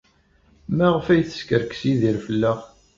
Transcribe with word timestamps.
Maɣef 0.75 1.05
ay 1.07 1.19
yeskerkes 1.23 1.81
Yidir 1.87 2.17
fell-aɣ? 2.25 2.59